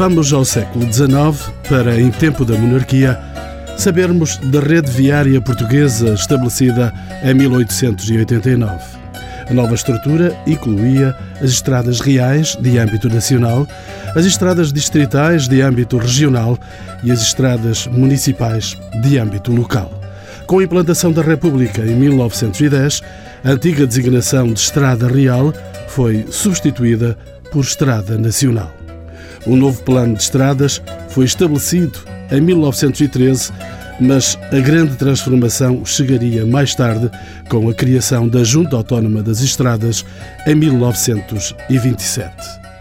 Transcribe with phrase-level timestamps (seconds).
[0.00, 3.20] Vamos ao século XIX para, em tempo da monarquia,
[3.76, 6.90] sabermos da rede viária portuguesa estabelecida
[7.22, 8.78] em 1889.
[9.46, 13.68] A nova estrutura incluía as estradas reais de âmbito nacional,
[14.16, 16.58] as estradas distritais de âmbito regional
[17.04, 19.92] e as estradas municipais de âmbito local.
[20.46, 23.02] Com a implantação da República em 1910,
[23.44, 25.52] a antiga designação de Estrada Real
[25.88, 27.18] foi substituída
[27.52, 28.79] por Estrada Nacional.
[29.46, 31.98] O novo plano de estradas foi estabelecido
[32.30, 33.52] em 1913,
[34.00, 37.10] mas a grande transformação chegaria mais tarde
[37.48, 40.04] com a criação da Junta Autónoma das Estradas
[40.46, 42.32] em 1927.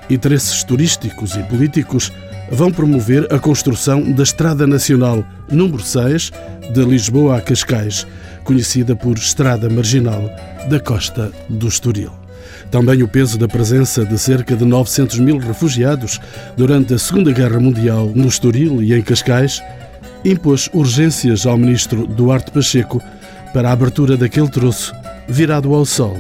[0.09, 2.11] Interesses turísticos e políticos
[2.51, 6.31] vão promover a construção da Estrada Nacional número 6
[6.73, 8.05] de Lisboa a Cascais,
[8.43, 10.29] conhecida por Estrada Marginal
[10.69, 12.11] da Costa do Estoril.
[12.72, 16.20] Também o peso da presença de cerca de 900 mil refugiados
[16.56, 19.62] durante a Segunda Guerra Mundial no Estoril e em Cascais
[20.23, 23.02] impôs urgências ao ministro Duarte Pacheco
[23.53, 24.94] para a abertura daquele troço
[25.28, 26.17] virado ao sol,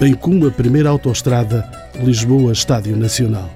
[0.00, 1.68] bem como a primeira autoestrada
[2.02, 3.50] Lisboa-Estádio Nacional.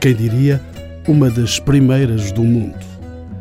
[0.00, 0.60] Quem diria,
[1.08, 2.78] uma das primeiras do mundo.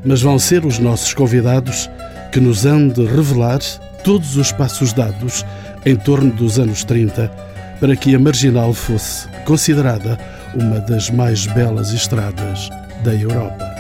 [0.04, 1.90] Mas vão ser os nossos convidados
[2.32, 3.60] que nos hão de revelar
[4.04, 5.46] todos os passos dados
[5.86, 7.45] em torno dos anos 30
[7.80, 10.18] para que a Marginal fosse considerada
[10.54, 12.70] uma das mais belas estradas
[13.04, 13.76] da Europa.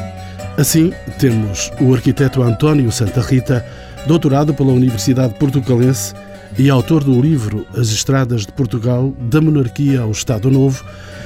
[0.57, 3.65] Assim, temos o arquiteto António Santa Rita,
[4.07, 6.13] doutorado pela Universidade Portugalense
[6.57, 10.85] e autor do livro As Estradas de Portugal, da Monarquia ao Estado Novo,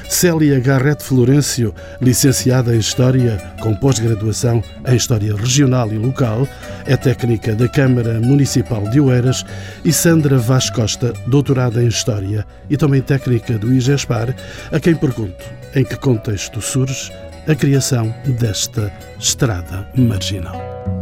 [0.10, 6.48] Célia Garrett Florencio, licenciada em História, com pós-graduação em História Regional e Local,
[6.88, 9.46] é técnica da Câmara Municipal de Oeiras,
[9.86, 14.36] e Sandra Vaz Costa, doutorada em História e também técnica do IGESPAR,
[14.72, 15.46] a quem pergunto
[15.76, 17.12] em que contexto surge
[17.48, 20.99] a criação desta estrada marginal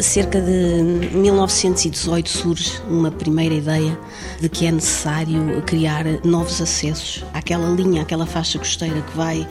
[0.00, 0.82] cerca de
[1.12, 3.98] 1918 surge uma primeira ideia
[4.40, 9.46] de que é necessário criar novos acessos àquela linha, àquela faixa costeira que vai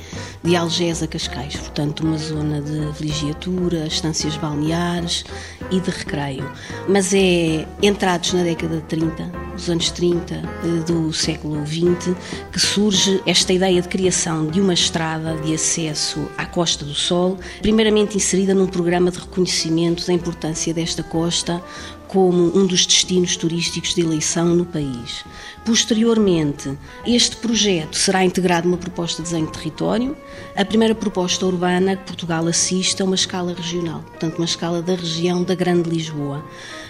[0.48, 5.26] de Algés a Cascais, portanto uma zona de vilegiatura, estâncias balneares
[5.70, 6.50] e de recreio.
[6.88, 10.42] Mas é entrados na década de 30, os anos 30 eh,
[10.90, 12.16] do século XX,
[12.50, 17.38] que surge esta ideia de criação de uma estrada de acesso à Costa do Sol,
[17.62, 21.62] primeiramente inserida num programa de reconhecimento da importância desta costa
[22.08, 25.26] como um dos destinos turísticos de eleição no país.
[25.66, 30.18] Posteriormente, este projeto será integrado numa proposta de desenho de território.
[30.56, 34.96] A primeira proposta urbana que Portugal assiste a uma escala regional, portanto, uma escala da
[34.96, 36.44] região da Grande Lisboa,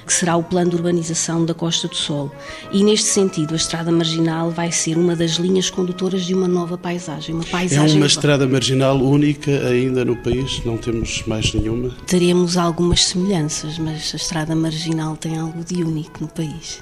[0.07, 2.31] que será o plano de urbanização da Costa do Sol.
[2.71, 6.77] E, neste sentido, a estrada marginal vai ser uma das linhas condutoras de uma nova
[6.77, 7.35] paisagem.
[7.35, 10.63] Uma paisagem é uma estrada marginal única ainda no país?
[10.65, 11.89] Não temos mais nenhuma?
[12.07, 16.81] Teremos algumas semelhanças, mas a estrada marginal tem algo de único no país.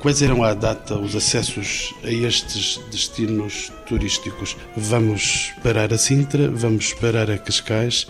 [0.00, 4.56] Quais eram à data os acessos a estes destinos turísticos?
[4.76, 8.06] Vamos parar a Sintra, vamos parar a Cascais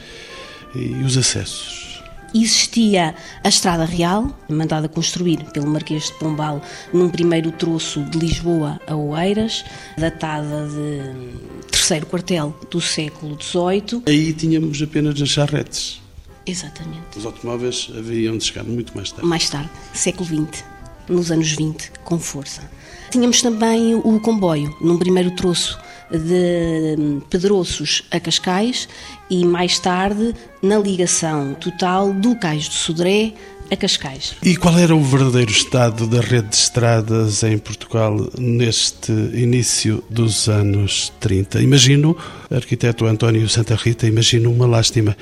[0.74, 1.87] e os acessos?
[2.34, 6.60] Existia a Estrada Real, mandada construir pelo Marquês de Pombal
[6.92, 9.64] num primeiro troço de Lisboa a Oeiras,
[9.96, 14.02] datada de terceiro quartel do século XVIII.
[14.06, 16.02] Aí tínhamos apenas as charretes.
[16.46, 17.16] Exatamente.
[17.16, 19.26] Os automóveis haviam de chegar muito mais tarde.
[19.26, 20.64] Mais tarde, século XX,
[21.08, 22.62] nos anos 20, com força.
[23.10, 25.78] Tínhamos também o comboio, num primeiro troço
[26.10, 28.88] de Pedroços a Cascais
[29.30, 33.32] e mais tarde na ligação total do Cais de Sodré
[33.70, 34.34] a Cascais.
[34.42, 40.48] E qual era o verdadeiro estado da rede de estradas em Portugal neste início dos
[40.48, 41.60] anos 30?
[41.60, 42.16] Imagino,
[42.50, 45.16] arquiteto António Santa Rita, imagino uma lástima.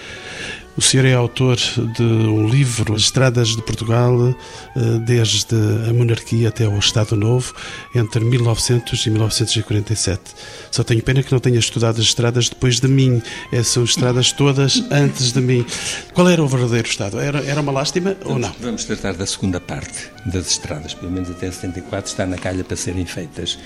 [0.77, 5.57] O senhor é autor de um livro, As Estradas de Portugal, eh, desde
[5.89, 7.55] a monarquia até ao Estado Novo,
[7.95, 10.21] entre 1900 e 1947.
[10.71, 13.23] Só tenho pena que não tenha estudado as estradas depois de mim.
[13.51, 15.65] Essas são estradas todas antes de mim.
[16.13, 17.19] Qual era o verdadeiro estado?
[17.19, 18.55] Era, era uma lástima vamos, ou não?
[18.61, 22.77] Vamos tratar da segunda parte das estradas, pelo menos até 74 está na calha para
[22.77, 23.59] serem feitas.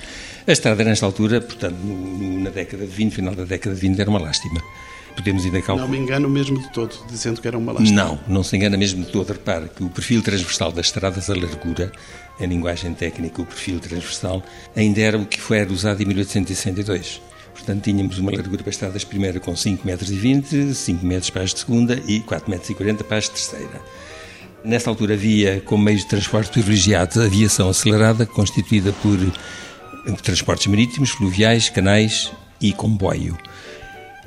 [0.46, 4.08] A estrada nesta altura, portanto, na década de 20, final da década de 20, era
[4.08, 4.60] uma lástima
[5.20, 5.86] podemos ainda calcular.
[5.86, 8.04] Não me engano mesmo de todo, dizendo que era uma lástima.
[8.04, 9.32] Não, não se engana mesmo de todo.
[9.32, 11.92] Repare que o perfil transversal das estradas, a largura,
[12.40, 14.42] em linguagem técnica, o perfil transversal,
[14.74, 17.20] ainda era o que foi usado em 1862.
[17.52, 21.60] Portanto, tínhamos uma largura para estradas primeira com 5,20 metros, 5 metros para as de
[21.60, 23.80] segunda e 4,40 metros para as de terceira.
[24.64, 29.18] Nessa altura havia, como meio de transporte privilegiado, a aviação acelerada, constituída por
[30.22, 32.30] transportes marítimos, fluviais, canais
[32.60, 33.36] e comboio.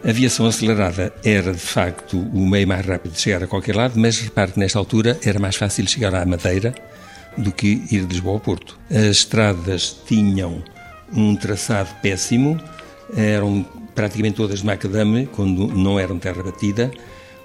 [0.06, 3.98] A aviação acelerada era, de facto, o meio mais rápido de chegar a qualquer lado,
[3.98, 6.76] mas repare que nesta altura era mais fácil chegar à Madeira
[7.38, 8.78] do que ir de Lisboa ao Porto.
[8.90, 10.62] As estradas tinham
[11.16, 12.60] um traçado péssimo,
[13.16, 13.66] eram
[13.96, 16.92] praticamente todas de macadame, quando não eram terra batida.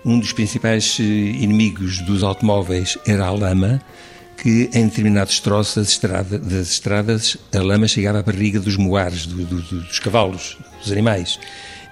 [0.04, 3.81] Um dos principais eh, inimigos dos automóveis era a lama,
[4.37, 9.26] que em determinados troços das, estrada, das estradas a lama chegava à barriga dos moares,
[9.26, 11.38] do, do, dos cavalos, dos animais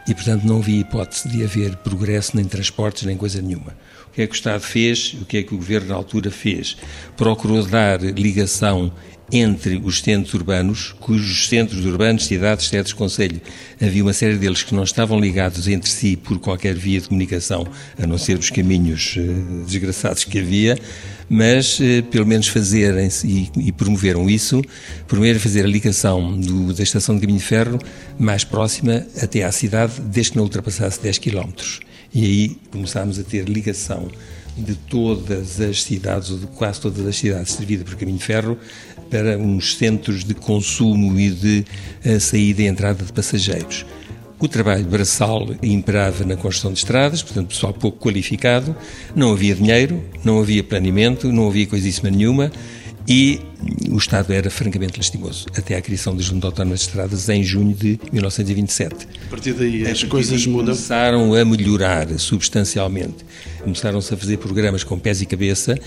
[0.06, 3.76] e, portanto, não havia hipótese de haver progresso nem transportes nem coisa nenhuma.
[4.08, 5.14] O que é que o Estado fez?
[5.20, 6.76] O que é que o Governo na altura fez?
[7.16, 8.92] Procurou dar ligação
[9.30, 13.40] entre os centros urbanos, cujos centros urbanos, cidades, cidades, conselho,
[13.80, 17.66] havia uma série deles que não estavam ligados entre si por qualquer via de comunicação,
[17.98, 20.78] a não ser os caminhos eh, desgraçados que havia,
[21.28, 24.62] mas eh, pelo menos fazerem e, e, promoveram isso,
[25.06, 27.78] promoveram fazer a ligação do, da estação de caminho de ferro
[28.18, 31.50] mais próxima até à cidade, desde que não ultrapassasse 10 km.
[32.14, 34.08] E aí começámos a ter ligação
[34.56, 38.56] de todas as cidades, ou de quase todas as cidades servidas por caminho de ferro,
[39.10, 41.64] para uns centros de consumo e de
[42.04, 43.84] uh, saída e entrada de passageiros.
[44.38, 48.76] O trabalho braçal imperava na construção de estradas, portanto, pessoal pouco qualificado,
[49.14, 52.52] não havia dinheiro, não havia planeamento, não havia coisíssima nenhuma
[53.08, 53.40] e
[53.88, 57.72] o Estado era francamente lastimoso, até à criação da Junta Autónoma de Estradas em junho
[57.72, 59.08] de 1927.
[59.26, 60.74] A partir daí as coisas mudam?
[60.74, 63.24] Começaram a melhorar substancialmente.
[63.60, 65.78] Começaram-se a fazer programas com pés e cabeça.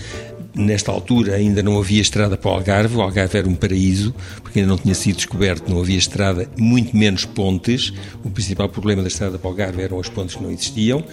[0.54, 4.12] Nesta altura ainda não havia estrada para o Algarve, o Algarve era um paraíso,
[4.42, 7.92] porque ainda não tinha sido descoberto, não havia estrada, muito menos pontes.
[8.24, 11.04] O principal problema da estrada para o Algarve eram as pontes que não existiam.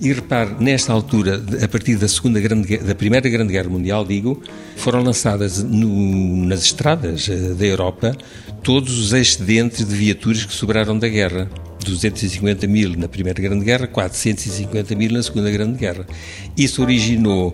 [0.00, 4.42] E repare, nesta altura, a partir da segunda grande, da primeira grande guerra mundial, digo,
[4.76, 8.16] foram lançadas no, nas estradas eh, da Europa
[8.62, 11.50] todos os excedentes de viaturas que sobraram da guerra.
[11.84, 16.06] 250 mil na Primeira Grande Guerra, 450 mil na Segunda Grande Guerra.
[16.56, 17.52] Isso originou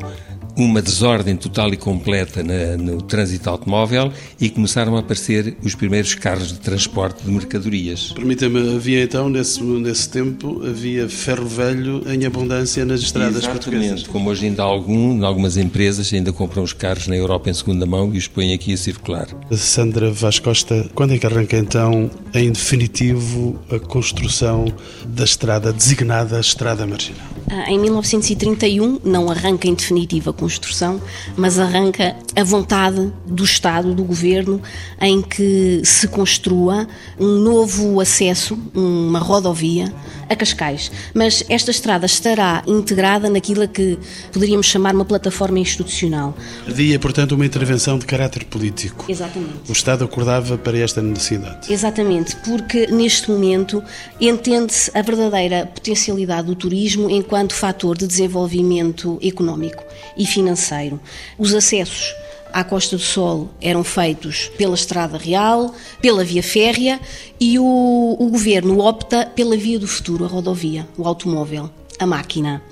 [0.56, 4.10] uma desordem total e completa na, no trânsito automóvel
[4.40, 8.12] e começaram a aparecer os primeiros carros de transporte de mercadorias.
[8.12, 14.06] Permita-me, havia então, nesse, nesse tempo, havia ferro velho em abundância nas estradas Exatamente, portuguesas.
[14.06, 18.14] como hoje ainda algum, algumas empresas ainda compram os carros na Europa em segunda mão
[18.14, 19.28] e os põem aqui a circular.
[19.52, 24.66] Sandra Vaz Costa, quando é que arranca então, em definitivo, a construção
[25.06, 27.26] da estrada designada Estrada Marginal?
[27.48, 31.02] Ah, em 1931 não arranca em definitiva a construção,
[31.36, 34.62] mas arranca a vontade do Estado, do Governo,
[35.00, 36.86] em que se construa
[37.18, 39.92] um novo acesso, uma rodovia
[40.28, 40.90] a Cascais.
[41.12, 43.98] Mas esta estrada estará integrada naquilo que
[44.32, 46.36] poderíamos chamar uma plataforma institucional.
[46.68, 49.06] Havia, portanto, uma intervenção de caráter político.
[49.08, 49.68] Exatamente.
[49.68, 51.72] O Estado acordava para esta necessidade.
[51.72, 53.82] Exatamente, porque neste momento
[54.20, 59.82] entende-se a verdadeira potencialidade do turismo enquanto fator de desenvolvimento económico
[60.16, 61.00] e financeiro.
[61.38, 62.14] Os acessos
[62.52, 67.00] à Costa do Sol eram feitos pela Estrada Real, pela Via Férrea
[67.40, 72.62] e o, o governo opta pela Via do Futuro, a rodovia, o automóvel, a máquina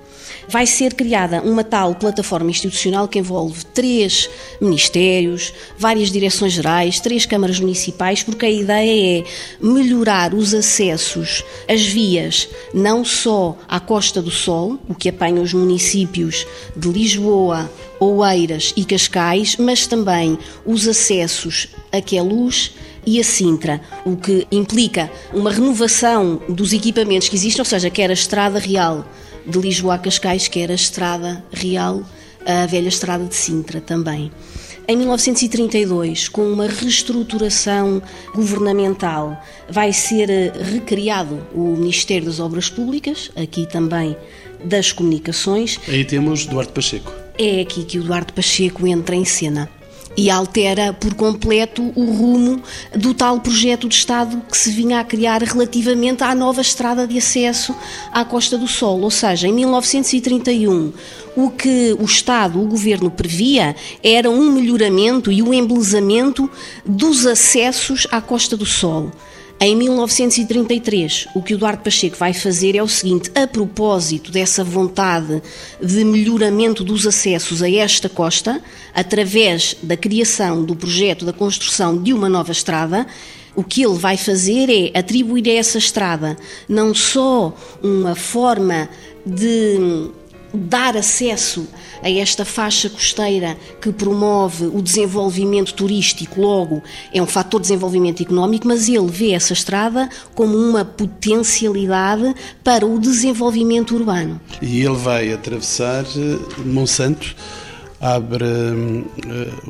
[0.49, 4.28] vai ser criada uma tal plataforma institucional que envolve três
[4.61, 9.25] ministérios, várias direções gerais, três câmaras municipais, porque a ideia é
[9.61, 15.52] melhorar os acessos, as vias, não só à Costa do Sol, o que apanha os
[15.52, 22.73] municípios de Lisboa, Oeiras e Cascais, mas também os acessos a Queluz
[23.07, 28.11] e a Sintra, o que implica uma renovação dos equipamentos que existem, ou seja, quer
[28.11, 29.07] a estrada real
[29.47, 32.03] de Lisboa a Cascais, que era a estrada real,
[32.47, 34.31] a velha estrada de Sintra também.
[34.87, 38.03] Em 1932, com uma reestruturação
[38.35, 44.15] governamental, vai ser eh, recriado o Ministério das Obras Públicas, aqui também
[44.63, 45.81] das Comunicações.
[45.89, 47.11] Aí temos Duarte Pacheco.
[47.39, 49.71] É aqui que o Duarte Pacheco entra em cena
[50.16, 52.62] e altera por completo o rumo
[52.97, 57.18] do tal projeto de Estado que se vinha a criar relativamente à nova estrada de
[57.18, 57.75] acesso
[58.12, 59.00] à Costa do Sol.
[59.00, 60.92] Ou seja, em 1931,
[61.37, 66.49] o que o Estado, o Governo previa era um melhoramento e um embelezamento
[66.85, 69.11] dos acessos à Costa do Sol.
[69.61, 74.64] Em 1933, o que o Duarte Pacheco vai fazer é o seguinte: a propósito dessa
[74.64, 75.40] vontade
[75.80, 78.61] de melhoramento dos acessos a esta costa,
[78.94, 83.06] através da criação do projeto da construção de uma nova estrada,
[83.54, 86.37] o que ele vai fazer é atribuir a essa estrada
[86.68, 88.88] não só uma forma
[89.25, 90.11] de
[90.54, 91.66] dar acesso
[92.02, 96.82] a esta faixa costeira que promove o desenvolvimento turístico, logo
[97.12, 102.87] é um fator de desenvolvimento económico, mas ele vê essa estrada como uma potencialidade para
[102.87, 104.40] o desenvolvimento urbano.
[104.61, 107.34] E ele vai atravessar eh, Monsanto,
[108.00, 109.04] abre uh,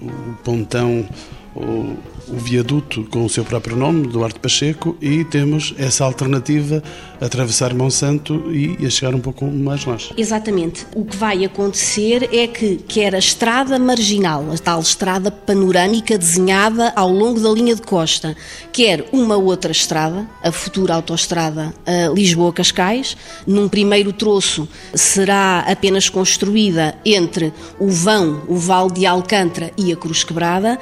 [0.03, 1.09] o pontão
[1.55, 1.97] o,
[2.29, 6.83] o, viaduto com o seu próprio nome, Duarte Pacheco, e temos essa alternativa,
[7.21, 10.13] atravessar Monsanto e a chegar um pouco mais longe.
[10.17, 10.87] Exatamente.
[10.95, 16.93] O que vai acontecer é que quer a estrada marginal, a tal estrada panorâmica desenhada
[16.97, 18.37] ao longo da linha de costa,
[18.73, 21.73] quer uma outra estrada, a futura autoestrada
[22.15, 29.93] Lisboa-Cascais, num primeiro troço será apenas construída entre o vão, o Val de Alcântara e
[29.93, 30.79] a Cruz Quebrada,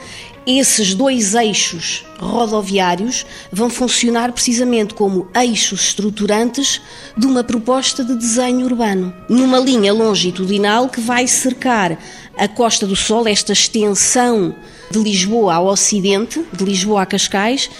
[0.46, 6.80] esses dois eixos rodoviários vão funcionar precisamente como eixos estruturantes
[7.16, 11.98] de uma proposta de desenho urbano, numa linha longitudinal que vai cercar
[12.36, 14.54] a Costa do Sol, esta extensão
[14.90, 17.70] de Lisboa ao ocidente, de Lisboa a Cascais,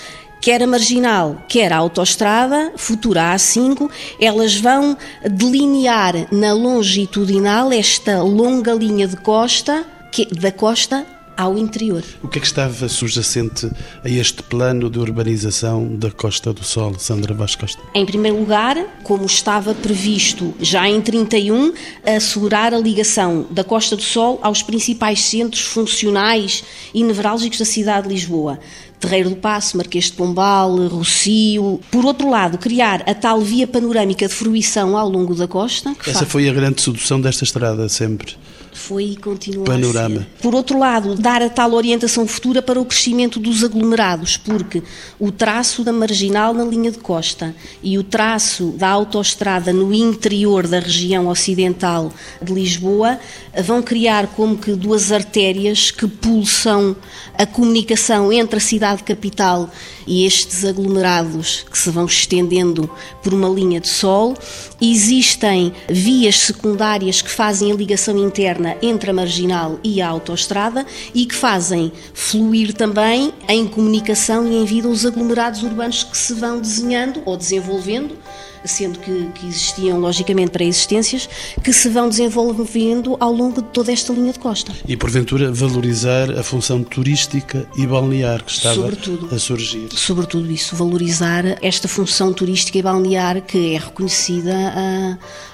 [0.41, 3.89] quer a marginal, quer a autoestrada, futura A5,
[4.21, 4.97] elas vão
[5.31, 11.07] delinear na longitudinal esta longa linha de costa, que, da costa
[11.43, 12.05] ao interior.
[12.23, 13.69] O que é que estava subjacente
[14.05, 17.83] a este plano de urbanização da Costa do Sol, Sandra Vaz Costa?
[17.95, 21.73] Em primeiro lugar, como estava previsto já em 31,
[22.07, 26.63] assegurar a ligação da Costa do Sol aos principais centros funcionais
[26.95, 28.61] e nevrálgicos da cidade de Lisboa.
[29.01, 31.81] Terreiro do Passo, Marquês de Pombal, Rocio.
[31.91, 35.91] Por outro lado, criar a tal via panorâmica de fruição ao longo da costa.
[36.07, 36.31] Essa faz...
[36.31, 38.37] foi a grande sedução desta estrada, sempre
[38.83, 40.17] foi e continua Panorama.
[40.17, 40.27] a ser.
[40.43, 44.83] Por outro lado, dar a tal orientação futura para o crescimento dos aglomerados, porque
[45.19, 50.67] o traço da marginal na linha de costa e o traço da autoestrada no interior
[50.67, 52.13] da região ocidental
[52.43, 53.19] de Lisboa
[53.65, 56.97] vão criar como que duas artérias que pulsam
[57.39, 59.71] a comunicação entre a cidade capital
[60.07, 62.91] e estes aglomerados que se vão estendendo
[63.23, 64.37] por uma linha de sol.
[64.81, 71.27] Existem vias secundárias que fazem a ligação interna entre a marginal e a autoestrada e
[71.27, 76.61] que fazem fluir também em comunicação e em vida os aglomerados urbanos que se vão
[76.61, 78.17] desenhando ou desenvolvendo
[78.65, 81.29] sendo que, que existiam logicamente pré-existências,
[81.63, 84.73] que se vão desenvolvendo ao longo de toda esta linha de costa.
[84.87, 89.89] E porventura valorizar a função turística e balnear que estava sobretudo, a surgir.
[89.95, 94.55] Sobretudo isso, valorizar esta função turística e balnear que é reconhecida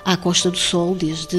[0.04, 1.36] à, à Costa do Sol desde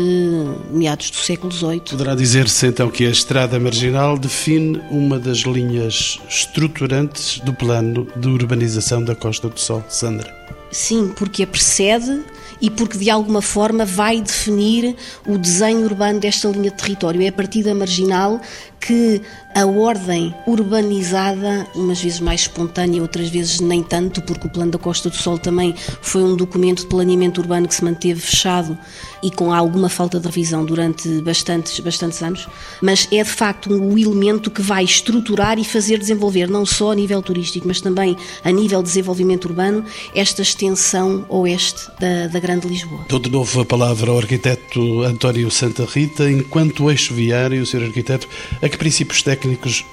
[0.71, 1.81] meados do século XVIII.
[1.89, 8.27] Poderá dizer-se então que a Estrada Marginal define uma das linhas estruturantes do plano de
[8.27, 10.58] urbanização da Costa do Sol, Sandra.
[10.71, 12.23] Sim, porque a precede
[12.61, 14.95] e porque de alguma forma vai definir
[15.25, 17.21] o desenho urbano desta linha de território.
[17.21, 18.41] É a partir da marginal
[18.79, 19.21] que
[19.53, 24.77] a ordem urbanizada, umas vezes mais espontânea, outras vezes nem tanto, porque o Plano da
[24.77, 28.77] Costa do Sol também foi um documento de planeamento urbano que se manteve fechado
[29.23, 32.47] e com alguma falta de revisão durante bastantes, bastantes anos,
[32.81, 36.95] mas é de facto um elemento que vai estruturar e fazer desenvolver, não só a
[36.95, 39.83] nível turístico, mas também a nível de desenvolvimento urbano,
[40.15, 43.05] esta extensão oeste da, da Grande Lisboa.
[43.09, 47.85] Dou de novo a palavra ao arquiteto António Santa Rita, enquanto eixo viário, o Sr.
[47.85, 48.27] Arquiteto,
[48.61, 49.38] a que princípios técnicos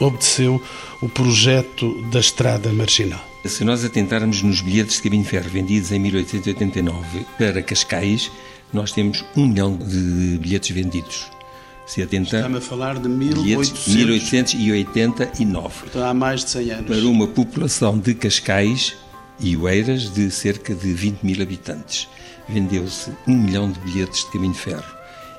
[0.00, 0.62] obedeceu
[1.00, 3.22] o projeto da Estrada Marginal?
[3.44, 8.30] Se nós atentarmos nos bilhetes de caminho de ferro vendidos em 1889 para Cascais,
[8.72, 11.26] nós temos um milhão de bilhetes vendidos.
[11.86, 13.94] Se atenta, Estamos a falar de 1800...
[13.94, 15.68] 1889.
[15.80, 16.86] Portanto, há mais de 100 anos.
[16.86, 18.96] Para uma população de Cascais
[19.38, 22.08] e Oeiras de cerca de 20 mil habitantes.
[22.48, 24.96] Vendeu-se um milhão de bilhetes de caminho de ferro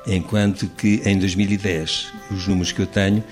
[0.07, 3.23] enquanto que em 2010, os números que eu tenho,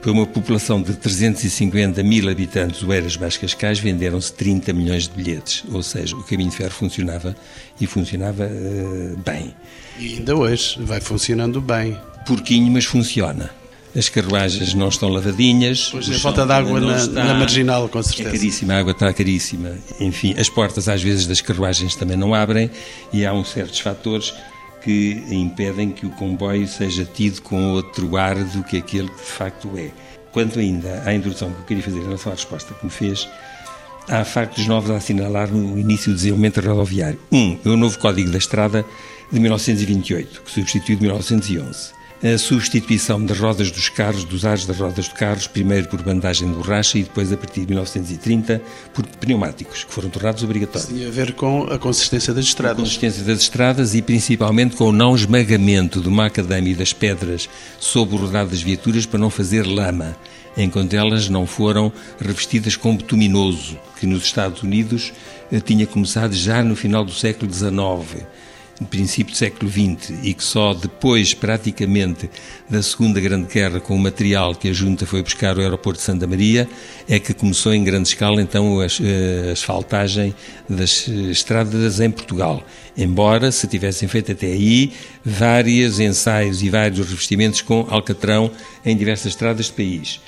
[0.00, 5.10] para uma população de 350 mil habitantes, o Eras Baixo Cascais, venderam-se 30 milhões de
[5.10, 5.62] bilhetes.
[5.70, 7.36] Ou seja, o caminho de ferro funcionava
[7.80, 9.54] e funcionava uh, bem.
[9.98, 11.98] E ainda hoje vai funcionando bem.
[12.26, 13.50] Porquinho, mas funciona.
[13.94, 15.88] As carruagens não estão lavadinhas.
[15.90, 18.28] Pois a falta de água na, na, marginal, com certeza.
[18.28, 19.76] É caríssima, a água está caríssima.
[19.98, 22.70] Enfim, as portas às vezes das carruagens também não abrem
[23.12, 24.32] e há uns certos fatores
[24.80, 29.30] que impedem que o comboio seja tido com outro ar do que aquele que de
[29.30, 29.90] facto é.
[30.32, 33.28] Quanto ainda à introdução que eu queria fazer em relação à resposta que me fez,
[34.08, 37.18] há factos novos a assinalar no início do desenvolvimento rodoviário.
[37.30, 38.84] Um, é o novo Código da Estrada
[39.30, 41.99] de 1928, que substituiu de 1911.
[42.22, 46.48] A substituição das rodas dos carros, dos ares das rodas de carros, primeiro por bandagem
[46.48, 48.60] de borracha e depois, a partir de 1930,
[48.92, 50.90] por pneumáticos, que foram tornados obrigatórios.
[50.90, 52.78] Tinha a ver com a consistência das estradas.
[52.78, 57.48] A consistência das estradas e principalmente com o não esmagamento do macadame e das pedras
[57.78, 60.14] sob o rodado das viaturas para não fazer lama,
[60.58, 65.10] enquanto elas não foram revestidas com betuminoso, que nos Estados Unidos
[65.50, 68.26] eh, tinha começado já no final do século XIX
[68.86, 72.30] princípio do século XX e que só depois, praticamente,
[72.68, 76.04] da Segunda Grande Guerra, com o material que a Junta foi buscar ao aeroporto de
[76.04, 76.68] Santa Maria,
[77.08, 80.34] é que começou em grande escala então a eh, asfaltagem
[80.68, 82.62] das eh, estradas em Portugal.
[82.96, 84.92] Embora se tivessem feito até aí
[85.24, 88.50] vários ensaios e vários revestimentos com alcatrão
[88.84, 90.20] em diversas estradas do país.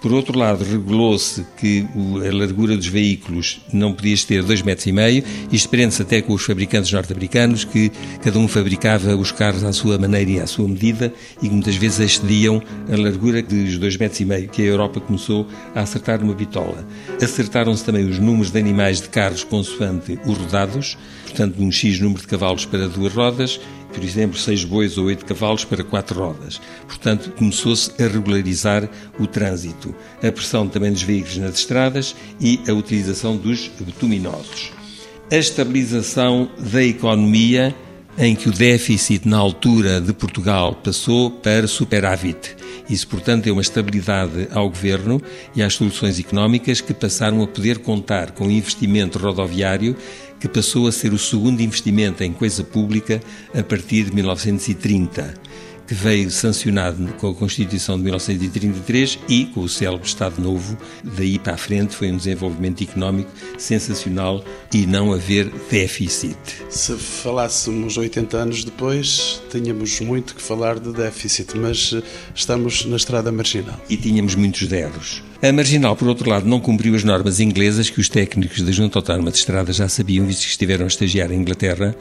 [0.00, 1.84] Por outro lado, regulou-se que
[2.24, 6.32] a largura dos veículos não podia ter 2,5 metros, e meio, isto prende-se até com
[6.32, 7.90] os fabricantes norte-americanos, que
[8.22, 11.12] cada um fabricava os carros à sua maneira e à sua medida,
[11.42, 12.62] e que muitas vezes excediam
[12.92, 16.86] a largura dos 2,5 metros, e meio, que a Europa começou a acertar numa bitola.
[17.20, 22.20] Acertaram-se também os números de animais de carros consoante os rodados, portanto, um X número
[22.20, 23.60] de cavalos para duas rodas,
[23.92, 26.60] por exemplo, seis bois ou oito cavalos para quatro rodas.
[26.86, 32.72] Portanto, começou-se a regularizar o trânsito, a pressão também dos veículos nas estradas e a
[32.72, 34.72] utilização dos betuminosos.
[35.30, 37.74] A estabilização da economia,
[38.16, 42.56] em que o déficit na altura de Portugal passou para superávit.
[42.90, 45.20] Isso, portanto, é uma estabilidade ao governo
[45.54, 49.94] e às soluções económicas que passaram a poder contar com investimento rodoviário
[50.38, 53.20] que passou a ser o segundo investimento em coisa pública
[53.54, 55.48] a partir de 1930
[55.88, 60.76] que veio sancionado com a Constituição de 1933 e com o célebre Estado Novo.
[61.02, 66.36] Daí para a frente foi um desenvolvimento económico sensacional e não haver déficit.
[66.68, 72.02] Se falássemos 80 anos depois, tínhamos muito que falar de déficit, mas eh,
[72.34, 73.80] estamos na estrada marginal.
[73.88, 75.22] E tínhamos muitos zeros.
[75.40, 78.98] A marginal, por outro lado, não cumpriu as normas inglesas que os técnicos da Junta
[78.98, 81.94] Autónoma de Estrada já sabiam, visto que estiveram a estagiar em Inglaterra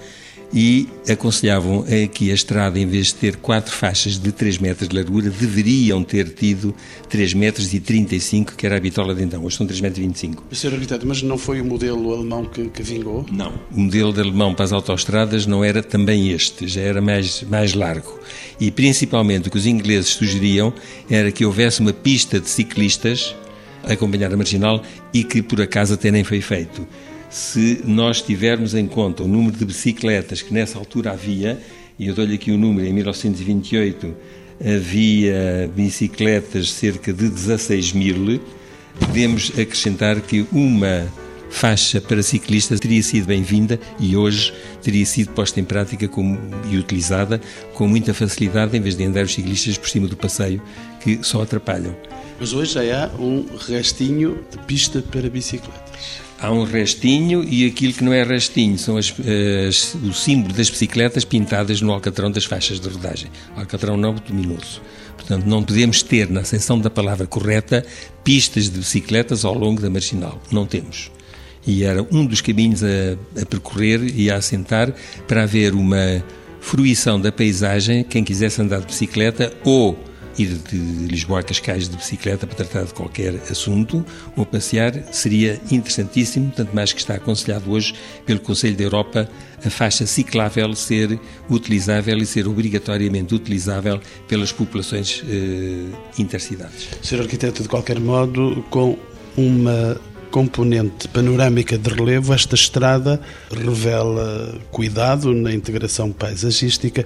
[0.53, 4.95] e aconselhavam que a estrada, em vez de ter quatro faixas de 3 metros de
[4.95, 6.73] largura, deveriam ter tido
[7.09, 9.43] 3 metros e 35, que era a bitola de então.
[9.43, 10.43] Hoje são 3 metros e 25.
[10.51, 10.73] Sr.
[10.73, 13.25] Arquiteto, mas não foi o modelo alemão que, que vingou?
[13.31, 13.53] Não.
[13.71, 17.73] O modelo de alemão para as autoestradas não era também este, já era mais, mais
[17.73, 18.19] largo.
[18.59, 20.73] E principalmente o que os ingleses sugeriam
[21.09, 23.35] era que houvesse uma pista de ciclistas
[23.83, 24.81] a acompanhar a marginal
[25.13, 26.87] e que por acaso até nem foi feito
[27.37, 31.59] se nós tivermos em conta o número de bicicletas que nessa altura havia,
[31.99, 34.15] e eu dou-lhe aqui o número, em 1928
[34.59, 38.41] havia bicicletas cerca de 16 mil,
[38.99, 41.07] podemos acrescentar que uma
[41.51, 46.09] faixa para ciclistas teria sido bem-vinda e hoje teria sido posta em prática
[46.69, 47.39] e utilizada
[47.75, 50.59] com muita facilidade em vez de andar os ciclistas por cima do passeio
[51.01, 51.95] que só atrapalham.
[52.39, 56.27] Mas hoje já há um restinho de pista para bicicletas.
[56.39, 59.11] Há um restinho e aquilo que não é restinho são as,
[59.67, 63.31] as, o símbolo das bicicletas pintadas no alcatrão das faixas de rodagem.
[63.55, 64.81] Alcatrão não luminoso.
[65.15, 67.83] Portanto, não podemos ter, na ascensão da palavra correta,
[68.23, 70.39] pistas de bicicletas ao longo da marginal.
[70.51, 71.11] Não temos.
[71.65, 74.93] E era um dos caminhos a, a percorrer e a assentar
[75.27, 76.23] para haver uma
[76.61, 79.97] fruição da paisagem, quem quisesse andar de bicicleta ou
[80.37, 85.59] ir de Lisboa a Cascais de bicicleta para tratar de qualquer assunto ou passear seria
[85.71, 87.93] interessantíssimo, tanto mais que está aconselhado hoje
[88.25, 89.29] pelo Conselho da Europa
[89.65, 91.19] a faixa ciclável ser
[91.49, 95.85] utilizável e ser obrigatoriamente utilizável pelas populações eh,
[96.19, 96.87] intercidades.
[97.01, 98.97] Ser arquiteto, de qualquer modo, com
[99.35, 103.19] uma componente panorâmica de relevo, esta estrada
[103.51, 107.05] revela cuidado na integração paisagística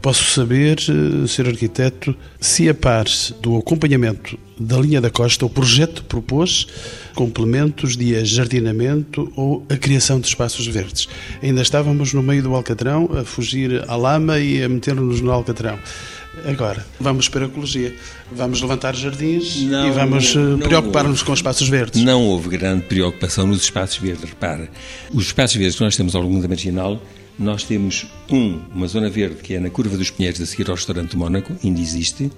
[0.00, 1.48] Posso saber, eh, Sr.
[1.48, 3.06] Arquiteto, se a par
[3.40, 6.66] do acompanhamento da linha da costa, o projeto propôs
[7.14, 11.08] complementos de ajardinamento ou a criação de espaços verdes.
[11.42, 15.78] Ainda estávamos no meio do Alcatrão, a fugir à lama e a meter-nos no Alcatrão.
[16.44, 17.94] Agora, vamos para a ecologia.
[18.30, 22.02] Vamos levantar jardins não, e vamos eh, preocupar-nos com espaços verdes.
[22.02, 24.28] Não houve grande preocupação nos espaços verdes.
[24.28, 24.68] Repara,
[25.12, 27.00] os espaços verdes que nós temos ao longo da marginal
[27.38, 30.76] nós temos, um, uma zona verde que é na Curva dos Pinheiros, a seguir ao
[30.76, 32.30] restaurante de Mónaco, ainda existe,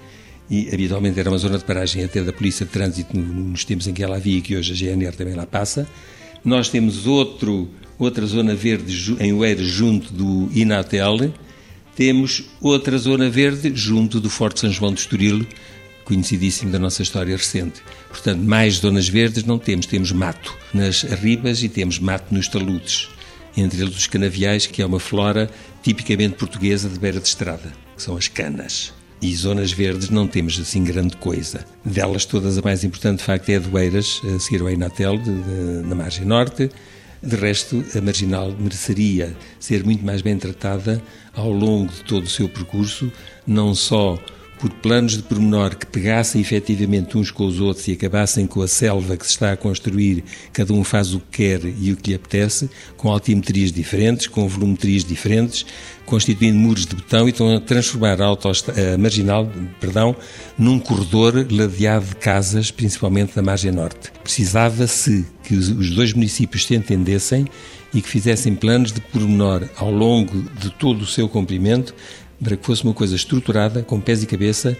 [0.51, 3.93] e habitualmente era uma zona de paragem até da Polícia de Trânsito nos tempos em
[3.93, 5.87] que ela havia e que hoje a GNR também lá passa.
[6.45, 11.33] Nós temos outro, outra zona verde em Oeiras, junto do Inatel.
[11.95, 15.47] Temos outra zona verde junto do Forte São João de Estoril,
[16.05, 17.83] conhecidíssimo da nossa história recente.
[18.09, 23.11] Portanto, mais zonas verdes não temos, temos mato nas ribas e temos mato nos taludes
[23.57, 25.51] entre eles os canaviais, que é uma flora
[25.83, 28.93] tipicamente portuguesa de beira de estrada, que são as canas.
[29.21, 31.65] e zonas verdes não temos assim grande coisa.
[31.85, 34.71] Delas todas a mais importante, de facto, é a de Oeiras, a seguir ao
[35.19, 35.31] de,
[35.89, 36.71] na margem norte.
[37.21, 41.03] De resto, a marginal mereceria ser muito mais bem tratada
[41.35, 43.11] ao longo de todo o seu percurso,
[43.45, 44.19] não só
[44.59, 48.68] por planos de pormenor que pegassem efetivamente uns com os outros e acabassem com a
[48.68, 52.11] selva que se está a construir, cada um faz o que quer e o que
[52.11, 55.64] lhe apetece, com altimetrias diferentes, com volumetrias diferentes,
[56.05, 60.16] constituindo muros de betão e estão a transformar a, a marginal perdão,
[60.59, 64.11] num corredor ladeado de casas, principalmente na margem norte.
[64.23, 67.47] Precisava-se que os dois municípios se entendessem
[67.94, 71.94] e que fizessem planos de pormenor ao longo de todo o seu comprimento
[72.42, 74.77] para que fosse uma coisa estruturada, com pés e cabeça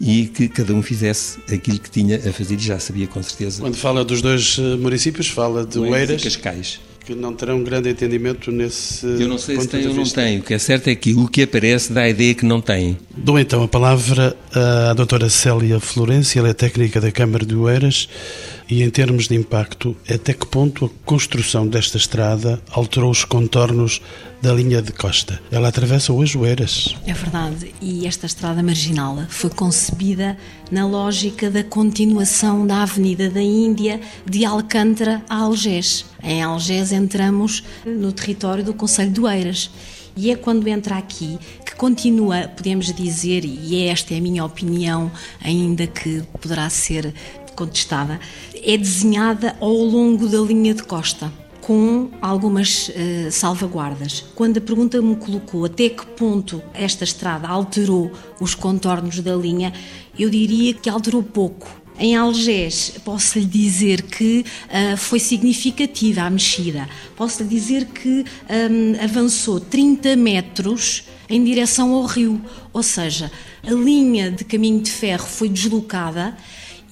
[0.00, 3.60] e que cada um fizesse aquilo que tinha a fazer e já sabia com certeza.
[3.60, 6.80] Quando fala dos dois eh, municípios, fala de Oeiras e Cascais.
[7.04, 9.04] Que não terão um grande entendimento nesse.
[9.04, 10.38] Eu não sei se tem ou não tem.
[10.38, 12.96] O que é certo é que o que aparece dá a ideia que não tem.
[13.16, 18.08] Dou então a palavra à doutora Célia Florencio, ela é técnica da Câmara de Oeiras
[18.68, 24.00] e em termos de impacto, até que ponto a construção desta estrada alterou os contornos
[24.40, 25.40] da linha de costa?
[25.50, 26.94] Ela atravessa hoje Oeiras.
[27.06, 30.36] É verdade, e esta estrada marginal foi concebida
[30.70, 36.04] na lógica da continuação da Avenida da Índia de Alcântara a Algés.
[36.22, 39.70] Em Algés entramos no território do Conselho de Oeiras.
[40.14, 45.10] E é quando entra aqui que continua, podemos dizer, e esta é a minha opinião,
[45.42, 47.14] ainda que poderá ser
[47.54, 48.18] contestada,
[48.62, 54.24] é desenhada ao longo da linha de costa com algumas uh, salvaguardas.
[54.34, 59.72] Quando a pergunta me colocou até que ponto esta estrada alterou os contornos da linha,
[60.18, 61.82] eu diria que alterou pouco.
[61.98, 66.88] Em Algés, posso lhe dizer que uh, foi significativa a mexida.
[67.16, 72.40] Posso lhe dizer que um, avançou 30 metros em direção ao rio,
[72.72, 73.30] ou seja,
[73.62, 76.36] a linha de caminho de ferro foi deslocada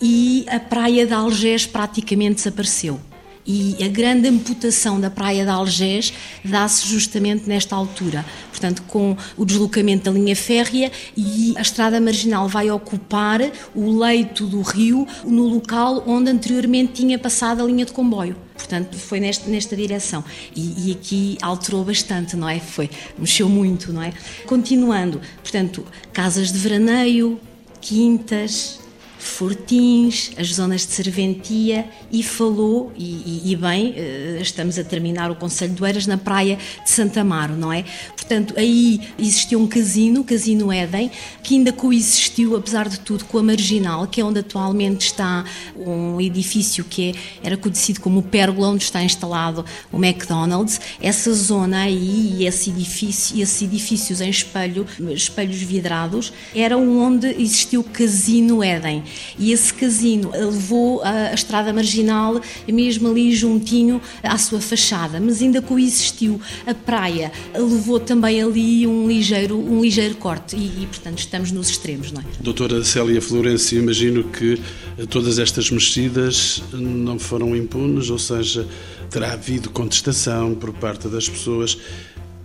[0.01, 3.01] e a praia de Algés praticamente desapareceu.
[3.47, 6.13] E a grande amputação da praia de Algés
[6.45, 12.47] dá-se justamente nesta altura, portanto, com o deslocamento da linha férrea e a estrada marginal
[12.47, 13.41] vai ocupar
[13.75, 18.37] o leito do rio no local onde anteriormente tinha passado a linha de comboio.
[18.55, 20.23] Portanto, foi nesta, nesta direção.
[20.55, 22.61] E, e, aqui alterou bastante, não é?
[22.61, 24.13] Foi, mexeu muito, não é?
[24.47, 27.41] Continuando, portanto, casas de veraneio,
[27.81, 28.80] quintas,
[29.21, 35.31] Fortins, as zonas de serventia e falou, e, e, e, bem, eh, estamos a terminar
[35.31, 37.85] o Conselho de Oeiras na praia de Santa Amaro, não é?
[38.17, 41.11] Portanto, aí existiu um casino, o Casino Éden,
[41.43, 45.45] que ainda coexistiu, apesar de tudo, com a Marginal, que é onde atualmente está
[45.77, 50.81] um edifício que é, era conhecido como Pérgola, onde está instalado o McDonald's.
[51.01, 57.83] Essa zona aí e esse edifício, esses edifícios em espelho, espelhos vidrados, eram onde existiu
[57.83, 59.05] o Casino Éden.
[59.39, 65.43] E esse casino levou a, a estrada marginal mesmo ali juntinho à sua fachada, mas
[65.43, 66.41] ainda coexistiu.
[66.67, 71.69] A praia levou também ali um ligeiro, um ligeiro corte e, e portanto, estamos nos
[71.69, 72.25] extremos, não é?
[72.41, 74.61] Doutora Célia Florencio, imagino que
[75.09, 78.67] todas estas mexidas não foram impunes, ou seja,
[79.11, 81.77] terá havido contestação por parte das pessoas,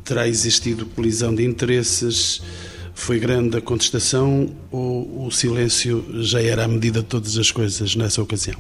[0.04, 2.42] terá existido colisão de interesses.
[2.96, 7.96] Foi grande a contestação ou o silêncio já era a medida de todas as coisas
[7.96, 8.58] nessa ocasião?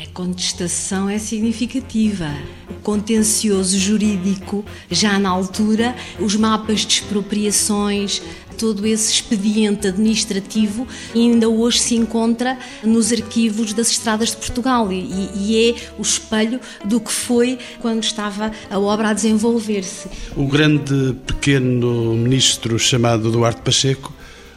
[0.00, 2.28] A contestação é significativa.
[2.70, 8.22] O contencioso jurídico, já na altura, os mapas de expropriações,
[8.58, 15.30] todo esse expediente administrativo ainda hoje se encontra nos arquivos das estradas de Portugal e,
[15.34, 20.08] e, é o espelho do que foi quando estava a obra a desenvolver-se.
[20.36, 24.12] O grande pequeno ministro chamado Duarte Pacheco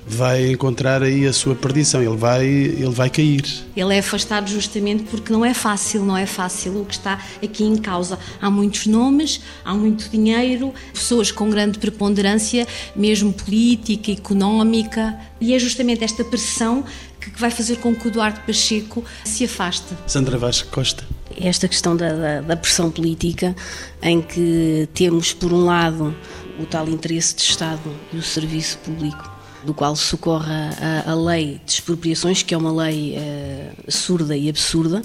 [0.06, 3.44] vai encontrar aí a sua perdição, ele vai, ele vai cair.
[3.76, 7.64] Ele é afastado justamente porque não é fácil, não é fácil o que está aqui
[7.64, 8.18] em causa.
[8.42, 15.60] Há muitos nomes, há muito dinheiro, pessoas com grande preponderância, mesmo política, económica, e é
[15.60, 16.84] justamente esta pressão
[17.20, 19.94] que vai fazer com que o Duarte Pacheco se afaste.
[20.08, 21.04] Sandra Vasco Costa.
[21.40, 23.56] Esta questão da, da, da pressão política,
[24.02, 26.16] em que temos, por um lado,
[26.60, 29.31] o tal interesse de Estado e o serviço público
[29.64, 34.50] do qual socorre a, a, lei de expropriações, que é uma lei uh, surda e
[34.50, 35.02] absurda,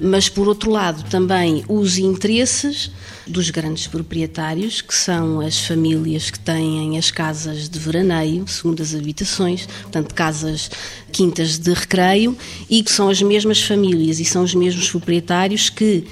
[0.00, 2.90] mas por outro lado também os interesses
[3.26, 9.66] dos grandes proprietários, que são as famílias que têm as casas de veraneio, segundas habitações,
[9.66, 10.70] portanto casas
[11.10, 12.36] quintas de recreio,
[12.70, 16.04] e que são as mesmas famílias e são os mesmos proprietários que,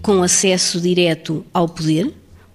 [0.00, 2.12] com acesso direto ao poder,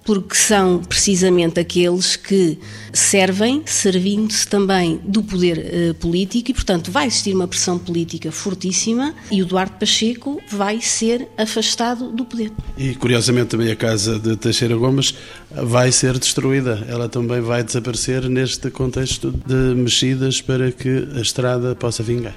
[0.10, 2.58] porque são precisamente aqueles que
[2.92, 9.14] servem, servindo-se também do poder eh, político e, portanto, vai existir uma pressão política fortíssima
[9.30, 12.52] e o Duarte Pacheco vai ser afastado do poder.
[12.76, 15.14] E, curiosamente, também a casa de Teixeira Gomes
[15.52, 16.84] vai ser destruída.
[16.90, 22.34] Ela também vai desaparecer neste contexto de mexidas para que a estrada possa vingar.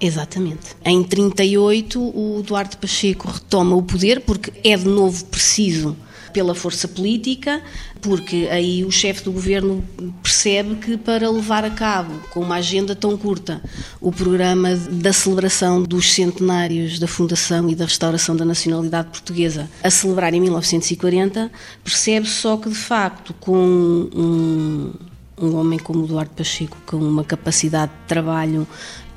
[0.00, 0.74] Exatamente.
[0.82, 5.94] Em 38, o Duarte Pacheco retoma o poder porque é de novo preciso
[6.32, 7.62] pela força política,
[8.00, 9.84] porque aí o chefe do governo
[10.22, 13.62] percebe que para levar a cabo, com uma agenda tão curta,
[14.00, 19.90] o programa da celebração dos centenários da fundação e da restauração da nacionalidade portuguesa, a
[19.90, 21.50] celebrar em 1940,
[21.84, 24.92] percebe só que de facto com um,
[25.38, 28.66] um homem como Duarte Pacheco, com uma capacidade de trabalho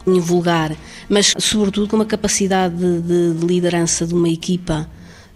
[0.07, 0.75] invulgar,
[1.09, 4.87] mas sobretudo com uma capacidade de, de, de liderança de uma equipa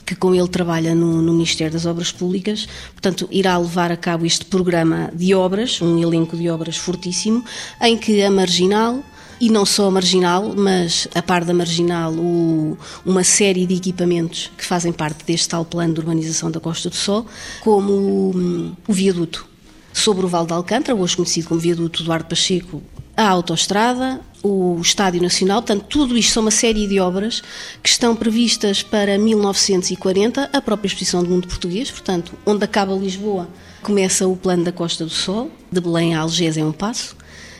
[0.09, 4.25] que com ele trabalha no, no, Ministério das Obras Públicas, portanto, irá levar a cabo
[4.25, 7.45] este programa de obras, um elenco de obras fortíssimo,
[7.79, 9.03] em que a Marginal,
[9.39, 14.49] e não só a Marginal, mas a par da Marginal, o, uma série de equipamentos
[14.57, 17.27] que fazem parte deste tal plano de urbanização da Costa do Sol,
[17.61, 19.47] como o, o viaduto.
[19.93, 22.81] Sobre o Val de Alcântara, hoje conhecido como viaduto Eduardo Pacheco,
[23.15, 27.41] a autoestrada, o Estádio Nacional, portanto, tudo isto são uma série de obras
[27.83, 33.49] que estão previstas para 1940, a própria Exposição do Mundo Português, portanto, onde acaba Lisboa,
[33.81, 37.15] começa o plano da Costa do Sol, de Belém a Algés é um passo,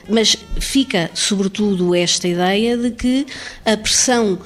[0.08, 3.26] mas fica, sobretudo, esta ideia de que
[3.64, 4.38] a pressão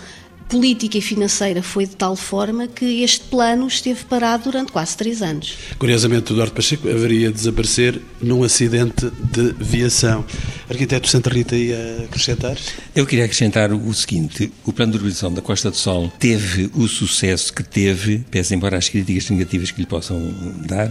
[0.48, 5.22] política e financeira foi de tal forma que este plano esteve parado durante quase três
[5.22, 5.56] anos.
[5.78, 10.24] Curiosamente, o Duarte Pacheco haveria de desaparecer num acidente de viação.
[10.68, 12.56] Arquiteto Santa Rita ia acrescentar?
[12.94, 16.86] Eu queria acrescentar o seguinte: o plano de urbanização da Costa do Sol teve o
[16.88, 20.34] sucesso que teve, pese embora as críticas negativas que lhe possam
[20.66, 20.90] dar,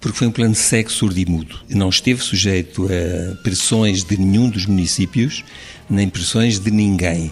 [0.00, 1.60] porque foi um plano cego, surdo e mudo.
[1.68, 5.44] Não esteve sujeito a pressões de nenhum dos municípios,
[5.88, 7.30] nem pressões de ninguém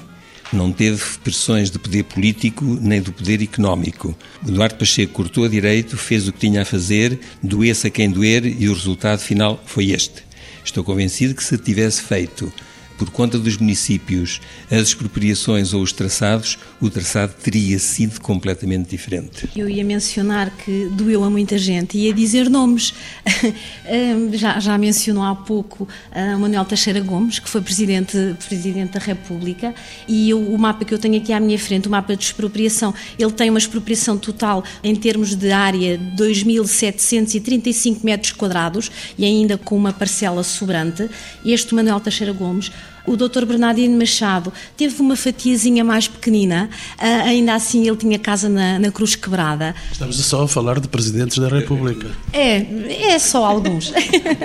[0.52, 4.16] não teve pressões de poder político nem do poder económico.
[4.46, 8.44] Eduardo Pacheco cortou a direito, fez o que tinha a fazer, doesse a quem doer
[8.46, 10.24] e o resultado final foi este.
[10.64, 12.52] Estou convencido que se tivesse feito
[12.98, 19.48] por conta dos municípios, as expropriações ou os traçados, o traçado teria sido completamente diferente.
[19.56, 22.92] Eu ia mencionar que doeu a muita gente, ia dizer nomes.
[24.32, 29.74] já, já mencionou há pouco uh, Manuel Teixeira Gomes, que foi presidente, presidente da República,
[30.06, 32.92] e eu, o mapa que eu tenho aqui à minha frente, o mapa de expropriação,
[33.18, 39.56] ele tem uma expropriação total em termos de área de 2.735 metros quadrados e ainda
[39.56, 41.08] com uma parcela sobrante.
[41.44, 42.72] Este Manuel Teixeira Gomes
[43.08, 43.44] o Dr.
[43.44, 46.68] Bernardino Machado teve uma fatiazinha mais pequenina,
[46.98, 49.74] uh, ainda assim ele tinha casa na, na, Cruz Quebrada.
[49.90, 52.10] Estamos só a falar de presidentes da República.
[52.32, 53.92] É, é só alguns.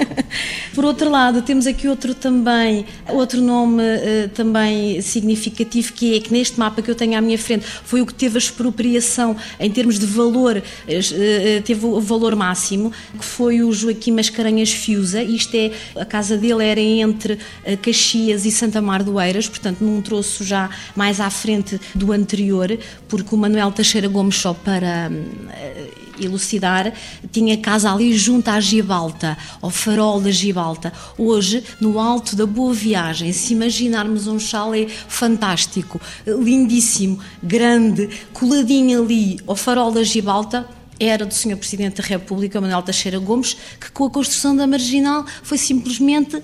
[0.74, 6.32] Por outro lado, temos aqui outro também, outro nome uh, também significativo, que é que
[6.32, 9.70] neste mapa que eu tenho à minha frente foi o que teve a expropriação em
[9.70, 15.22] termos de valor, uh, teve o valor máximo, que foi o Joaquim Mascarenhas Fiusa.
[15.22, 17.38] Isto é, a casa dele era entre
[17.82, 22.78] Caxias e Santa Mar do Eiras, portanto num troço já mais à frente do anterior,
[23.08, 26.94] porque o Manuel Teixeira Gomes, só para uh, elucidar,
[27.32, 30.94] tinha casa ali junto à Gibalta, ao farol da Gibalta.
[31.18, 39.40] Hoje, no alto da Boa Viagem, se imaginarmos um chalé fantástico, lindíssimo, grande, coladinho ali
[39.48, 40.68] ao farol da Gibalta,
[41.00, 41.58] era do Sr.
[41.58, 46.42] Presidente da República, Manuel Teixeira Gomes, que com a construção da Marginal foi simplesmente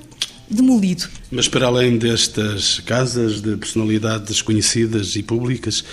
[0.50, 1.08] demolido.
[1.32, 5.84] Mas para além destas casas de personalidades conhecidas e públicas,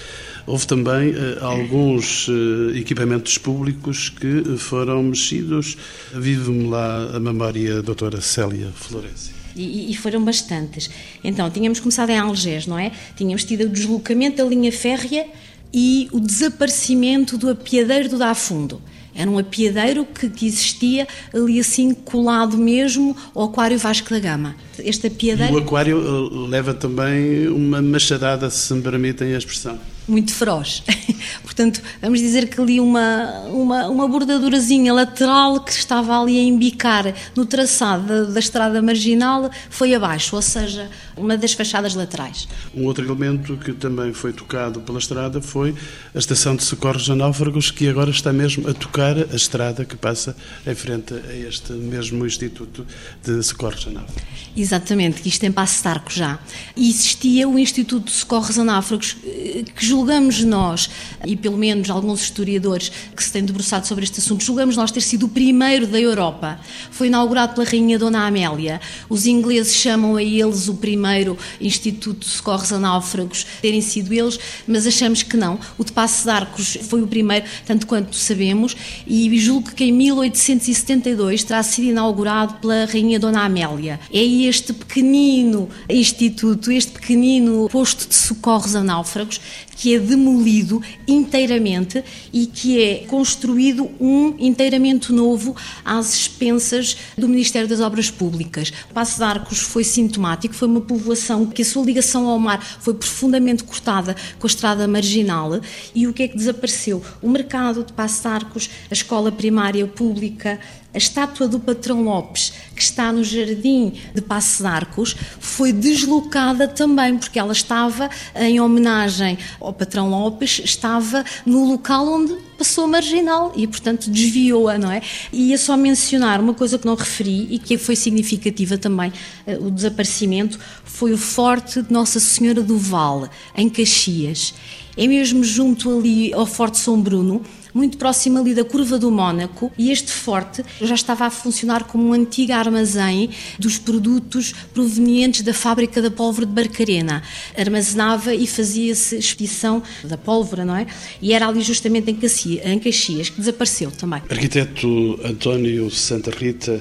[0.46, 5.76] houve também uh, alguns uh, equipamentos públicos que foram mexidos.
[6.14, 9.36] Vive-me lá a memória da doutora Célia Florenzi.
[9.54, 10.90] E, e, foram bastantes.
[11.24, 12.92] Então, tínhamos começado em Algés, não é?
[13.16, 15.26] Tínhamos tido o deslocamento da linha férrea
[15.72, 18.82] e o desaparecimento do apiadeiro do Dafundo.
[19.16, 24.54] Era um apiadeiro que, que, existia ali assim colado mesmo ao Aquário Vasco da Gama.
[24.78, 25.54] Este apiadeiro...
[25.54, 30.82] E o aquário eh, leva também uma machadada, se me permitem a expressão muito feroz.
[31.42, 37.14] Portanto, vamos dizer que ali uma, uma, uma bordadurazinha lateral que estava ali a embicar
[37.34, 42.46] no traçado da, da, estrada marginal foi abaixo, ou seja, uma das fachadas laterais.
[42.74, 45.74] Um outro elemento que também foi tocado pela estrada foi
[46.14, 50.36] a estação de socorros Náufragos, que agora está mesmo a tocar a estrada que passa
[50.66, 52.86] em frente a este mesmo Instituto
[53.24, 54.22] de Socorros Náufragos.
[54.56, 56.38] Exatamente, que isto tem passo de arco já.
[56.76, 60.90] E existia o Instituto de Socorros a Náufragos, eh, que julgamos nós,
[61.24, 65.00] e pelo menos alguns historiadores que se têm debruçado sobre este assunto, julgamos nós ter
[65.00, 66.60] sido o primeiro da Europa.
[66.90, 68.78] Foi inaugurado pela Rainha Dona Amélia.
[69.08, 74.38] Os ingleses chamam a eles o primeiro Instituto de Socorros a Náufragos, terem sido eles,
[74.68, 75.58] mas achamos que não.
[75.78, 79.92] O de Passo de Arcos foi o primeiro, tanto quanto sabemos, e julgo que em
[79.92, 83.98] 1872 terá sido inaugurado pela Rainha Dona Amélia.
[84.12, 89.40] É este pequenino instituto, este pequenino posto de socorros a náufragos,
[89.76, 97.68] que é demolido inteiramente e que é construído um inteiramente novo às expensas do Ministério
[97.68, 98.72] das Obras Públicas.
[98.92, 102.94] Passo de Arcos foi sintomático, foi uma povoação que a sua ligação ao mar foi
[102.94, 105.60] profundamente cortada com a estrada marginal
[105.94, 107.02] e o que é que desapareceu?
[107.20, 110.58] O mercado de Passo de Arcos, a escola primária pública,
[110.96, 116.66] a estátua do patrão Lopes, que está no jardim de Passo de Arcos, foi deslocada
[116.66, 123.52] também, porque ela estava em homenagem ao patrão Lopes, estava no local onde passou marginal
[123.54, 125.02] e, portanto, desviou-a, não é?
[125.30, 129.12] E ia só mencionar uma coisa que não referi e que foi significativa também,
[129.46, 134.54] eh, o desaparecimento, foi o Forte de Nossa Senhora do Vale, em Caxias.
[134.96, 137.42] É mesmo junto ali ao Forte São Bruno,
[137.76, 142.08] muito próximo ali da curva do Mónaco, e este forte já estava a funcionar como
[142.08, 147.22] um antigo armazém dos produtos provenientes da fábrica da pólvora de Barcarena.
[147.56, 150.86] Armazenava e fazia-se expedição da pólvora, não é?
[151.20, 154.22] E era ali justamente em Caxias, que desapareceu também.
[154.30, 156.80] Arquiteto António Santa Rita,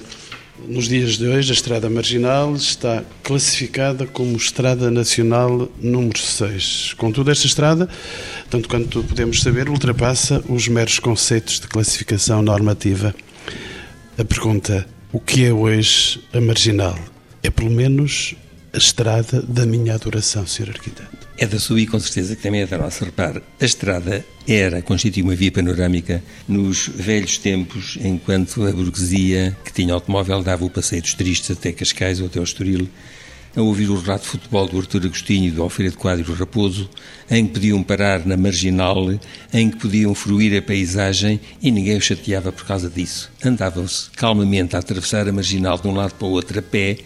[0.64, 6.94] nos dias de hoje, a Estrada Marginal está classificada como Estrada Nacional número 6.
[6.98, 7.90] Contudo, esta estrada,
[8.50, 13.14] tanto quanto podemos saber, ultrapassa os meros conceitos de classificação normativa.
[14.18, 16.98] A pergunta: o que é hoje a Marginal?
[17.44, 18.36] É pelo menos
[18.76, 20.72] a estrada da minha adoração, Sr.
[20.72, 21.30] Arquiteto.
[21.38, 23.06] É da sua e com certeza que também é da nossa.
[23.06, 29.72] Repare, a estrada era, constituía uma via panorâmica nos velhos tempos, enquanto a burguesia que
[29.72, 32.90] tinha automóvel dava o passeio dos tristes até Cascais ou até ao Estoril,
[33.56, 36.90] a ouvir o relato de futebol do Artur Agostinho e do Alfredo Quadro Raposo,
[37.32, 39.10] em que podiam parar na marginal,
[39.54, 43.32] em que podiam fruir a paisagem e ninguém os chateava por causa disso.
[43.42, 46.98] Andavam-se calmamente a atravessar a marginal de um lado para o outro a pé,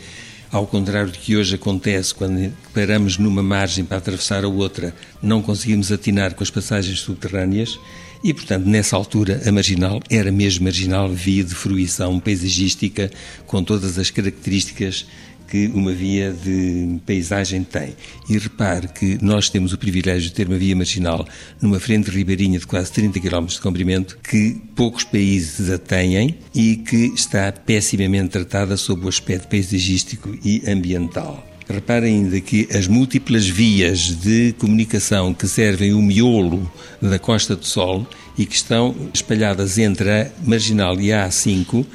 [0.51, 5.41] ao contrário do que hoje acontece quando paramos numa margem para atravessar a outra, não
[5.41, 7.79] conseguimos atinar com as passagens subterrâneas
[8.23, 13.09] e, portanto, nessa altura, a marginal era mesmo marginal via de fruição paisagística
[13.47, 15.05] com todas as características
[15.49, 17.95] que uma via de paisagem tem.
[18.29, 21.27] E repare que nós temos o privilégio de ter uma via marginal
[21.62, 26.77] numa frente ribeirinha de quase 30 km de comprimento, que poucos países a têm e
[26.77, 31.45] que está pessimamente tratada sob o aspecto paisagístico e ambiental.
[31.67, 37.65] Repare ainda que as múltiplas vias de comunicação que servem o miolo da Costa do
[37.65, 41.85] Sol e que estão espalhadas entre a Marginal e a A5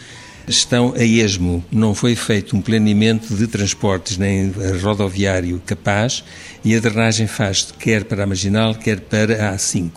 [0.47, 1.65] estão a esmo.
[1.71, 4.53] Não foi feito um planeamento de transportes nem
[4.83, 6.25] rodoviário capaz
[6.65, 9.91] e a drenagem faz quer para a marginal, quer para a A5.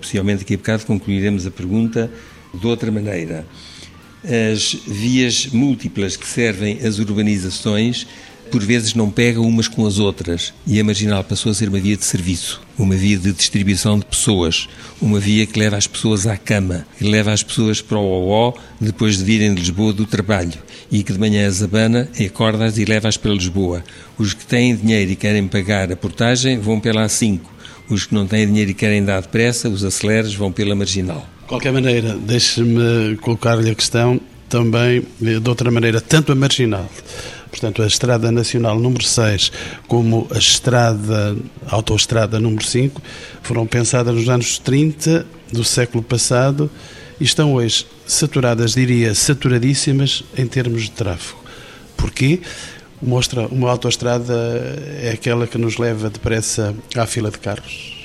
[0.00, 2.10] Possivelmente aqui a bocado concluiremos a pergunta
[2.52, 3.46] de outra maneira.
[4.24, 8.06] As vias múltiplas que servem as urbanizações
[8.52, 11.80] por vezes não pegam umas com as outras e a marginal passou a ser uma
[11.80, 14.68] via de serviço, uma via de distribuição de pessoas,
[15.00, 18.54] uma via que leva as pessoas à cama, que leva as pessoas para o OO
[18.78, 20.52] depois de virem de Lisboa do trabalho
[20.90, 23.82] e que de manhã as abana, acorda-as e leva-as para Lisboa.
[24.18, 27.40] Os que têm dinheiro e querem pagar a portagem vão pela A5.
[27.88, 31.26] Os que não têm dinheiro e querem dar depressa, os aceleres, vão pela marginal.
[31.40, 36.86] De qualquer maneira, deixe-me colocar-lhe a questão também de outra maneira, tanto a marginal
[37.52, 39.52] Portanto, a Estrada Nacional número 6
[39.86, 41.36] como a Estrada,
[41.68, 43.00] Autoestrada número 5
[43.42, 46.70] foram pensadas nos anos 30 do século passado
[47.20, 51.40] e estão hoje saturadas, diria, saturadíssimas em termos de tráfego.
[51.94, 52.40] Porquê?
[53.02, 54.32] Mostra uma autoestrada
[55.02, 58.01] é aquela que nos leva depressa à fila de carros.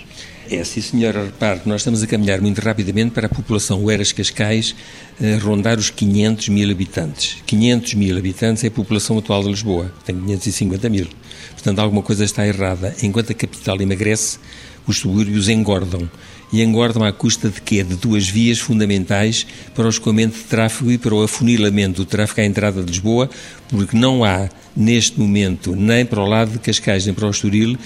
[0.49, 4.73] É, sim senhora, repare, nós estamos a caminhar muito rapidamente para a população Oeiras Cascais
[5.21, 7.37] eh, rondar os 500 mil habitantes.
[7.45, 11.07] 500 mil habitantes é a população atual de Lisboa, tem 550 mil.
[11.51, 12.95] Portanto, alguma coisa está errada.
[13.03, 14.39] Enquanto a capital emagrece,
[14.87, 16.09] os subúrbios engordam.
[16.53, 17.83] E engordam à custa de quê?
[17.83, 19.45] De duas vias fundamentais
[19.75, 23.29] para o escoamento de tráfego e para o afunilamento do tráfego à entrada de Lisboa,
[23.67, 27.77] porque não há, neste momento, nem para o lado de Cascais, nem para o Estoril,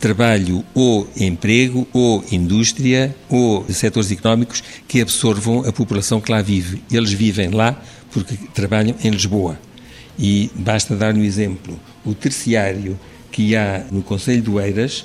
[0.00, 6.82] trabalho ou emprego ou indústria ou setores económicos que absorvam a população que lá vive.
[6.90, 7.80] Eles vivem lá
[8.10, 9.58] porque trabalham em Lisboa.
[10.18, 11.78] E basta dar um exemplo.
[12.04, 12.98] O terciário
[13.30, 15.04] que há no Conselho de Oeiras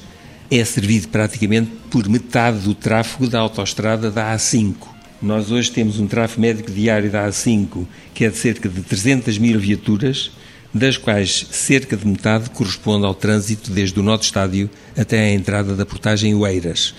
[0.50, 4.76] é servido praticamente por metade do tráfego da autoestrada da A5.
[5.22, 9.38] Nós hoje temos um tráfego médico diário da A5 que é de cerca de 300
[9.38, 10.32] mil viaturas,
[10.74, 15.76] das quais cerca de metade corresponde ao trânsito desde o Norte Estádio até a entrada
[15.76, 16.94] da portagem Oeiras.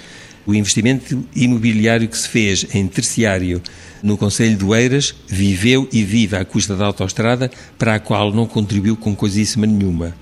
[0.45, 3.63] O investimento imobiliário que se fez em terciário
[4.03, 8.47] no Conselho de Oeiras viveu e vive à custa da autoestrada, para a qual não
[8.47, 10.15] contribuiu com coisíssima nenhuma.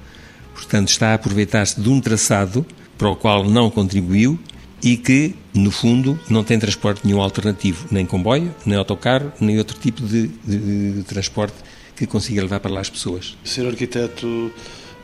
[0.55, 2.67] Portanto, está a aproveitar-se de um traçado
[2.99, 4.39] para o qual não contribuiu
[4.83, 9.79] e que, no fundo, não tem transporte nenhum alternativo, nem comboio, nem autocarro, nem outro
[9.79, 11.57] tipo de, de, de transporte
[12.01, 13.37] que consiga levar para lá as pessoas.
[13.45, 13.67] Sr.
[13.67, 14.51] Arquiteto,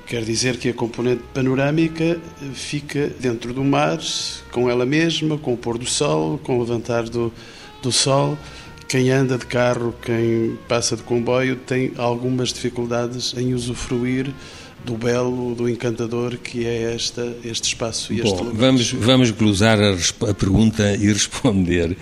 [0.07, 2.19] quer dizer que a componente panorâmica
[2.55, 3.99] fica dentro do mar,
[4.51, 7.31] com ela mesma, com o pôr do sol, com o levantar do,
[7.83, 8.39] do sol.
[8.89, 14.33] Quem anda de carro, quem passa de comboio, tem algumas dificuldades em usufruir
[14.83, 18.55] do belo, do encantador que é esta, este espaço e Bom, este lugar.
[18.55, 21.95] Vamos, vamos glosar a, a, pergunta e responder.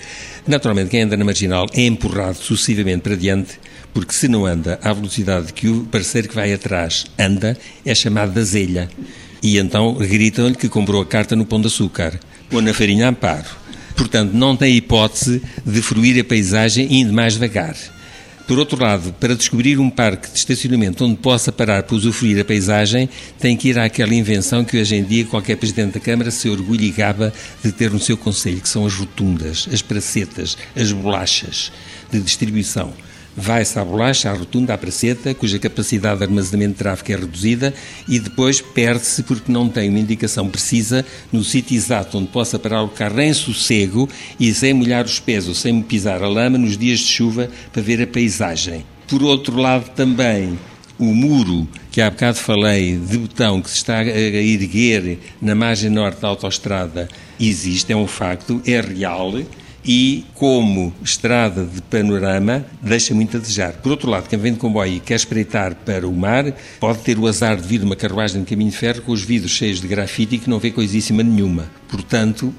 [0.46, 3.58] Naturalmente, quem anda na marginal é empurrado sucessivamente para diante,
[3.94, 8.32] porque se não anda à velocidade que o parceiro que vai atrás anda, é chamado
[8.32, 8.90] de azelha.
[9.40, 12.18] E então gritam-lhe que comprou a carta no Pão de Açúcar,
[12.52, 13.48] ou na farinha Amparo.
[13.96, 17.76] Portanto, não tem hipótese de fruir a paisagem indo mais devagar.
[18.46, 22.44] Por outro lado, para descobrir um parque de estacionamento onde possa parar para usufruir a
[22.44, 26.50] paisagem, tem que ir àquela invenção que hoje em dia qualquer Presidente da Câmara se
[26.50, 27.32] orgulha e gaba
[27.62, 31.72] de ter no seu Conselho, que são as rotundas, as pracetas, as bolachas
[32.12, 32.92] de distribuição.
[33.36, 37.74] Vai-se à bolacha, à rotunda, à praceta, cuja capacidade de armazenamento de tráfego é reduzida
[38.08, 42.82] e depois perde-se porque não tem uma indicação precisa no sítio exato onde possa parar
[42.82, 44.08] o carro em sossego
[44.38, 47.82] e sem molhar os pés ou sem pisar a lama nos dias de chuva para
[47.82, 48.84] ver a paisagem.
[49.08, 50.56] Por outro lado, também
[50.98, 55.90] o muro que há bocado falei de botão que se está a erguer na margem
[55.90, 57.08] norte da autoestrada
[57.38, 59.32] existe, é um facto, é real
[59.84, 63.74] e, como estrada de panorama, deixa muito a desejar.
[63.74, 67.18] Por outro lado, quem vem de comboio e quer espreitar para o mar, pode ter
[67.18, 69.86] o azar de vir uma carruagem de caminho de ferro com os vidros cheios de
[69.86, 71.70] grafite e que não vê coisíssima nenhuma.
[71.88, 72.54] Portanto,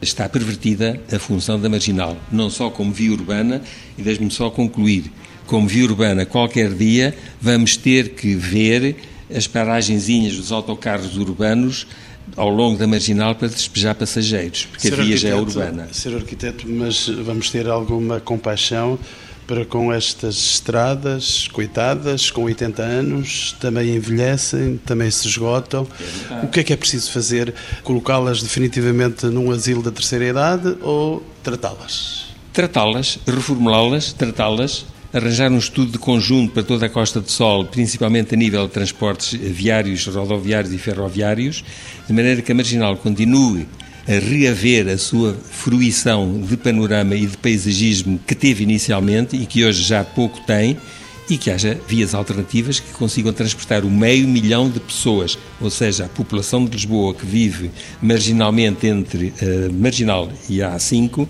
[0.00, 3.62] está pervertida a função da marginal, não só como via urbana,
[3.96, 5.10] e deixe-me só concluir,
[5.46, 8.96] como via urbana, qualquer dia vamos ter que ver
[9.34, 11.86] as paragenzinhas dos autocarros urbanos
[12.36, 15.88] ao longo da marginal para despejar passageiros, porque Ser a via já é urbana.
[15.92, 18.98] Ser arquiteto, mas vamos ter alguma compaixão
[19.48, 25.88] para com estas estradas, coitadas, com 80 anos, também envelhecem, também se esgotam.
[26.30, 27.54] É o que é que é preciso fazer?
[27.82, 32.26] Colocá-las definitivamente num asilo da terceira idade ou tratá-las?
[32.52, 38.34] Tratá-las, reformulá-las, tratá-las, arranjar um estudo de conjunto para toda a Costa do Sol, principalmente
[38.34, 41.64] a nível de transportes viários, rodoviários e ferroviários,
[42.06, 43.66] de maneira que a Marginal continue
[44.06, 49.64] a reaver a sua fruição de panorama e de paisagismo que teve inicialmente e que
[49.64, 50.76] hoje já pouco tem,
[51.30, 56.06] e que haja vias alternativas que consigam transportar o meio milhão de pessoas, ou seja,
[56.06, 61.28] a população de Lisboa que vive marginalmente entre a Marginal e a A5,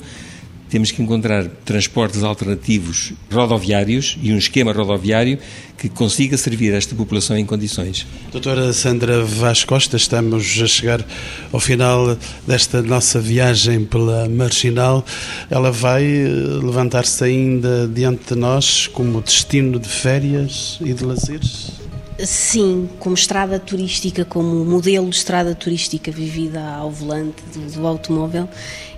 [0.69, 5.39] temos que encontrar transportes alternativos rodoviários e um esquema rodoviário
[5.77, 8.07] que consiga servir esta população em condições.
[8.33, 11.05] Doutora Sandra Vaz Costa, estamos a chegar
[11.53, 12.17] ao final
[12.47, 15.05] desta nossa viagem pela Marginal.
[15.49, 21.88] Ela vai levantar-se ainda diante de nós como destino de férias e de lazeres?
[22.25, 28.49] Sim, como estrada turística, como modelo de estrada turística vivida ao volante do, do automóvel,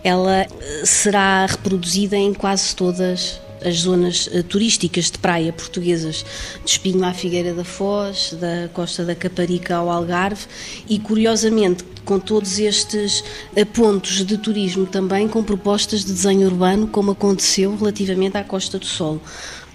[0.02, 0.46] ela
[0.84, 6.24] será reproduzida em quase todas as zonas uh, turísticas de praia portuguesas,
[6.64, 10.46] de Espinho à Figueira da Foz, da Costa da Caparica ao Algarve
[10.88, 13.22] e, curiosamente, com todos estes
[13.54, 18.78] uh, pontos de turismo também com propostas de desenho urbano, como aconteceu relativamente à Costa
[18.78, 19.20] do Sol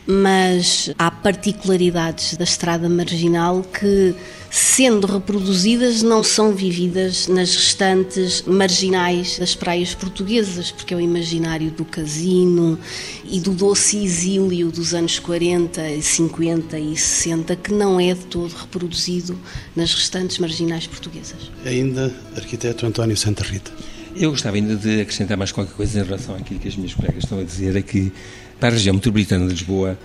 [0.08, 4.14] mas há particularidades da estrada marginal que,
[4.51, 11.72] sendo reproduzidas, não são vividas nas restantes marginais das praias portuguesas, porque é o imaginário
[11.72, 12.78] do casino
[13.26, 18.53] e do doce exílio dos anos 40, 50 e 60 que não é de todo
[18.53, 19.38] reproduzido
[19.76, 21.51] nas restantes marginais portuguesas.
[21.66, 23.72] Ainda, arquiteto António Santa Rita.
[24.16, 27.24] Eu gostava ainda de acrescentar mais qualquer coisa em relação àquilo que as minhas colegas
[27.24, 28.14] estão a dizer, é que
[28.60, 29.97] para a região metropolitana de Lisboa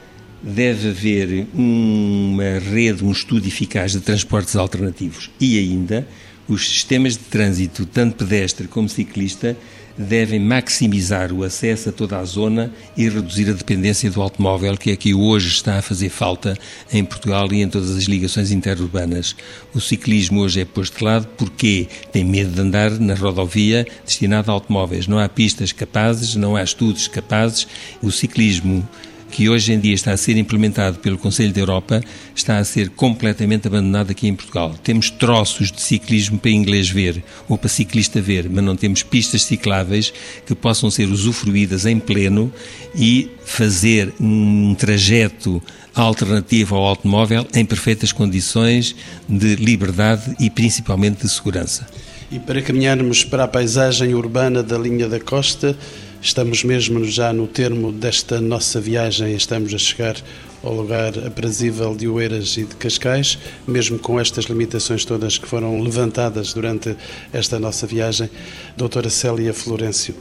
[0.43, 5.31] deve haver uma rede, um estudo eficaz de transportes alternativos.
[5.41, 6.07] E ainda
[6.51, 9.57] os sistemas de trânsito, tanto pedestre como ciclista,
[9.97, 14.91] devem maximizar o acesso a toda a zona e reduzir a dependência do automóvel, que
[14.91, 16.57] é que hoje está a fazer falta
[16.93, 19.37] em Portugal e em todas as ligações interurbanas.
[19.75, 24.51] O ciclismo hoje é posto de lado porque tem medo de andar na rodovia destinada
[24.51, 25.07] a automóveis.
[25.07, 27.67] Não há pistas capazes, não há estudos capazes.
[28.03, 28.89] O ciclismo
[29.31, 32.03] que hoje em dia está a ser implementado pelo Conselho da Europa,
[32.35, 34.75] está a ser completamente abandonado aqui em Portugal.
[34.83, 39.45] Temos troços de ciclismo para inglês ver ou para ciclista ver, mas não temos pistas
[39.45, 40.13] cicláveis
[40.45, 42.53] que possam ser usufruídas em pleno
[42.95, 45.63] e fazer um trajeto
[45.95, 48.95] alternativo ao automóvel em perfeitas condições
[49.29, 51.87] de liberdade e principalmente de segurança.
[52.31, 55.77] E para caminharmos para a paisagem urbana da linha da costa,
[56.23, 60.17] Estamos mesmo já no termo desta nossa viagem, estamos a chegar
[60.63, 65.81] ao lugar aprazível de Oeiras e de Cascais, mesmo com estas limitações todas que foram
[65.81, 66.95] levantadas durante
[67.33, 68.29] esta nossa viagem.
[68.77, 70.15] Doutora Célia Florencio,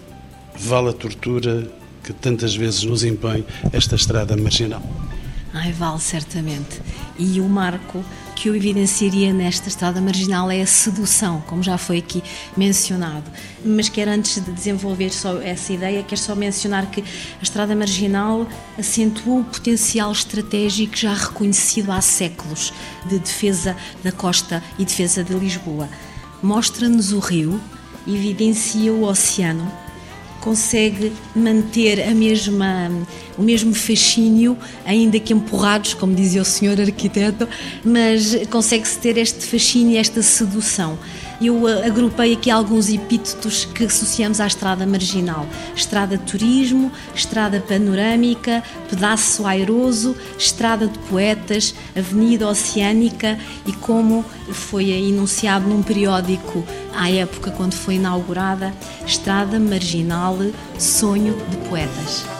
[0.58, 1.70] vale a tortura
[2.02, 4.82] que tantas vezes nos impõe esta estrada marginal?
[5.54, 6.82] Ai, vale certamente.
[7.18, 8.06] E o marco
[8.40, 12.24] que eu evidenciaria nesta estrada marginal é a sedução, como já foi aqui
[12.56, 13.30] mencionado.
[13.66, 18.48] Mas quero antes de desenvolver só essa ideia, quero só mencionar que a estrada marginal
[18.78, 22.72] acentuou o potencial estratégico já reconhecido há séculos
[23.10, 25.90] de defesa da costa e defesa de Lisboa.
[26.42, 27.60] Mostra-nos o rio,
[28.08, 29.70] evidencia o oceano,
[30.40, 32.92] consegue manter a mesma,
[33.38, 37.48] o mesmo fascínio, ainda que empurrados, como dizia o senhor arquiteto,
[37.84, 40.98] mas consegue-se ter este fascínio, esta sedução.
[41.42, 47.62] Eu eh, agrupei aqui alguns epítetos que associamos à estrada marginal: estrada de turismo, estrada
[47.62, 56.64] panorâmica, pedaço airoso, estrada de poetas, avenida oceânica e como foi enunciado num periódico
[56.94, 58.74] à época quando foi inaugurada,
[59.06, 60.38] estrada marginal,
[60.78, 62.39] sonho de poetas.